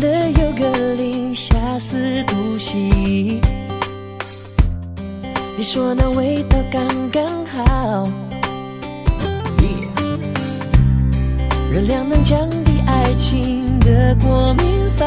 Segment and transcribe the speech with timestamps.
[0.00, 3.40] 的有个零，下四独行。
[5.58, 8.10] 你说那味道刚刚好。
[11.70, 14.66] 热量能降低爱情的过敏
[14.96, 15.06] 反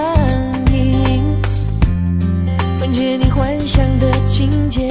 [0.71, 1.41] 应，
[2.79, 4.87] 分解你幻想的情节，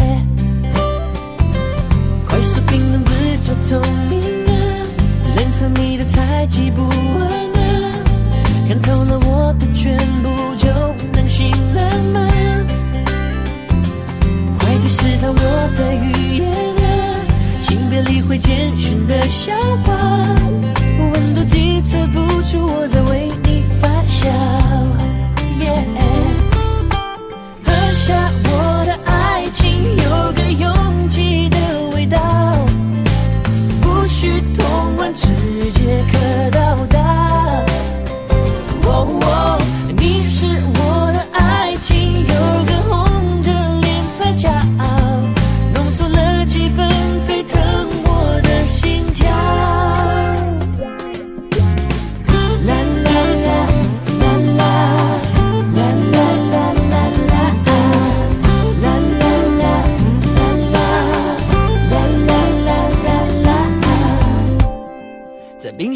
[2.29, 4.53] 快速冰冷自作聪明啊，
[5.37, 7.42] 冷藏你的猜忌不安。
[8.73, 10.92] 看透了我的全部就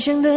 [0.07, 0.36] 真的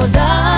[0.00, 0.49] mudar.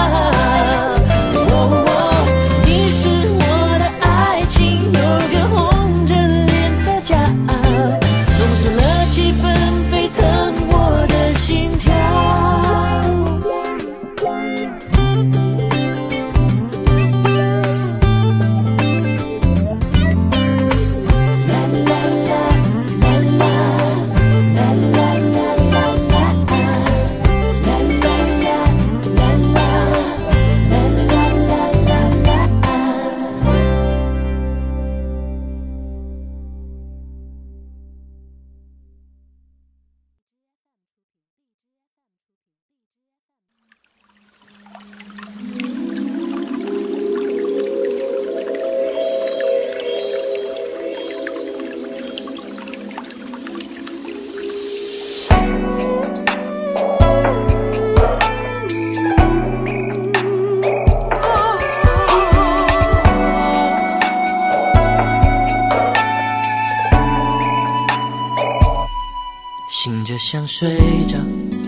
[69.84, 70.78] 醒着想睡
[71.08, 71.18] 着，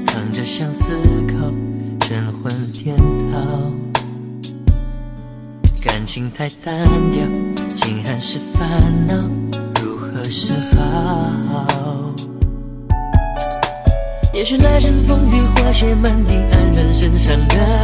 [0.06, 0.84] 躺着想思
[1.26, 1.34] 考，
[2.06, 2.96] 神魂颠
[3.32, 3.40] 倒。
[5.82, 7.26] 感情太单调，
[7.70, 8.70] 竟然是烦
[9.08, 9.16] 恼。
[9.82, 12.14] 如何是好？
[14.32, 17.83] 也许那阵风雨花谢满地，黯然身上的。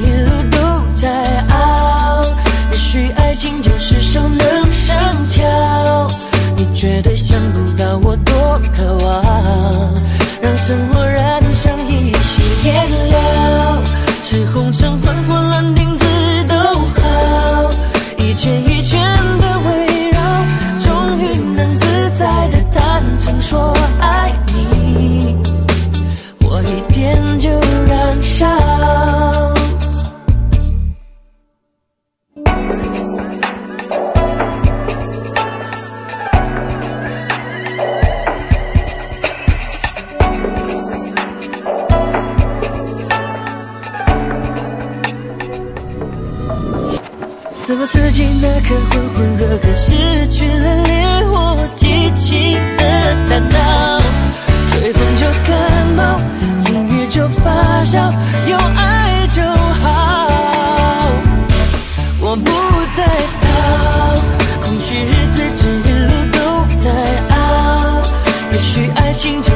[0.00, 0.33] you.
[48.60, 50.92] 刻浑浑噩噩，失去了烈
[51.32, 52.82] 火激情的
[53.26, 54.02] 大脑。
[54.68, 55.50] 吹风就感
[55.96, 56.20] 冒，
[56.66, 58.12] 淋雨就发烧，
[58.46, 59.40] 有爱就
[59.80, 61.08] 好。
[62.20, 62.50] 我不
[62.94, 63.02] 再
[63.40, 63.46] 逃，
[64.60, 66.38] 空虚日子这一路都
[66.78, 66.90] 在
[67.34, 67.34] 熬。
[68.52, 69.53] 也许爱情就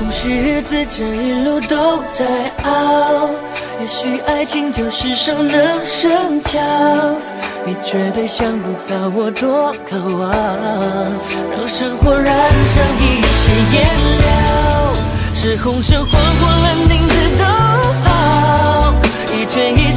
[0.00, 2.24] 空虚日子这一路都在
[2.62, 3.28] 熬。
[3.80, 6.58] 也许爱情就是熟能生巧，
[7.66, 10.32] 你绝对想不到我多渴望，
[11.52, 13.84] 让生活染上一些颜
[14.22, 14.32] 料，
[15.34, 17.44] 是红橙黄或蓝靛紫都
[18.08, 18.94] 好，
[19.36, 19.89] 一圈一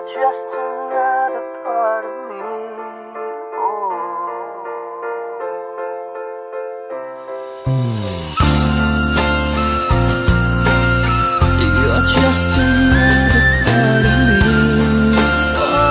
[0.00, 2.44] You're just another part of me.
[11.82, 14.58] You're just another part of me.
[15.56, 15.84] Oh.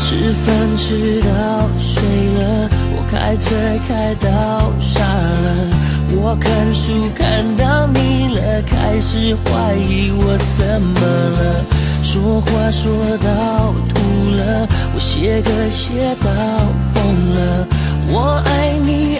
[0.00, 0.46] 吃饭
[0.76, 1.28] 吃到
[1.78, 1.94] 睡
[2.34, 2.40] 了，
[2.96, 3.44] 我开车
[3.86, 4.49] 开到傻了。
[6.23, 11.65] 我看书看到你了，开始怀疑我怎么了。
[12.03, 16.29] 说话说到吐了，我写歌写到
[16.93, 17.67] 疯了。
[18.13, 19.17] 我爱你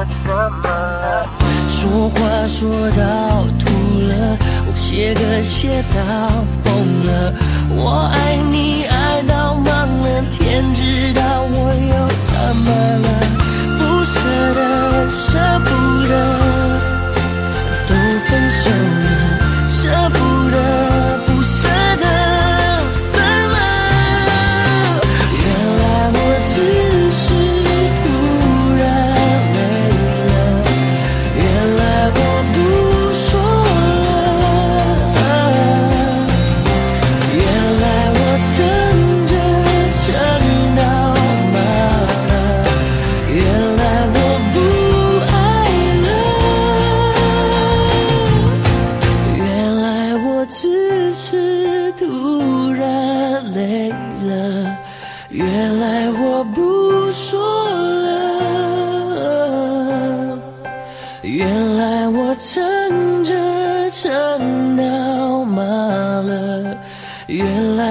[0.00, 1.28] 我怎么了。
[1.68, 2.16] 说话
[2.46, 3.68] 说到吐
[4.00, 4.10] 了，
[4.66, 6.00] 我写歌写到
[6.62, 6.64] 疯
[7.04, 7.34] 了。
[7.76, 12.32] 我爱你爱到忘了，天知道我又怎
[12.64, 12.68] 么
[13.04, 13.08] 了？
[13.76, 14.16] 不舍
[14.54, 15.68] 得，舍不
[16.08, 16.12] 得，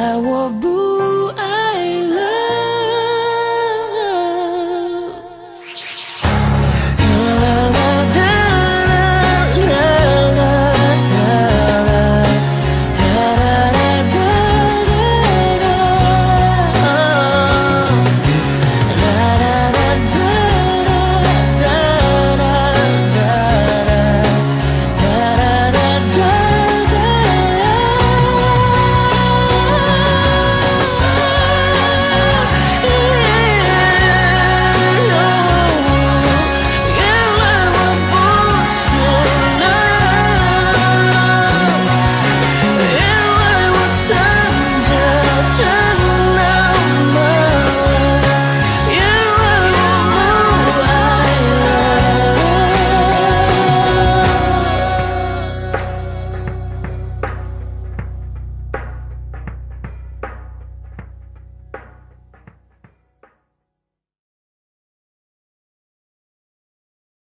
[0.01, 0.88] 那我不